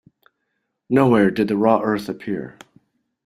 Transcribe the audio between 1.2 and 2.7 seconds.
did the raw earth appear.